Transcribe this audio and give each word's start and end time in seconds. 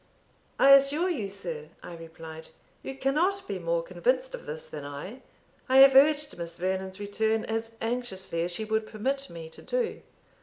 "I 0.57 0.71
assure 0.71 1.09
you, 1.11 1.29
sir," 1.29 1.69
I 1.83 1.95
replied, 1.95 2.47
"you 2.81 2.95
cannot 2.97 3.47
be 3.47 3.59
more 3.59 3.83
convinced 3.83 4.33
of 4.33 4.47
this 4.47 4.67
than 4.67 4.83
I; 4.83 5.21
I 5.69 5.77
have 5.81 5.95
urged 5.95 6.39
Miss 6.39 6.57
Vernon's 6.57 6.99
return 6.99 7.45
as 7.45 7.73
anxiously 7.79 8.41
as 8.41 8.51
she 8.51 8.65
would 8.65 8.87
permit 8.87 9.29
me 9.29 9.47
to 9.51 9.61
do." 9.61 10.01